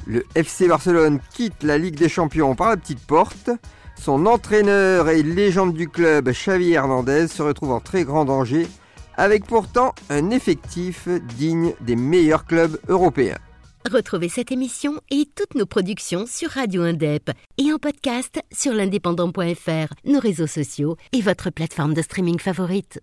[0.09, 3.51] Le FC Barcelone quitte la Ligue des Champions par la petite porte.
[3.95, 8.67] Son entraîneur et légende du club, Xavi Hernandez, se retrouve en très grand danger,
[9.19, 13.37] avec pourtant un effectif digne des meilleurs clubs européens.
[13.93, 19.93] Retrouvez cette émission et toutes nos productions sur Radio Indep et en podcast sur l'indépendant.fr,
[20.07, 22.97] nos réseaux sociaux et votre plateforme de streaming favorite.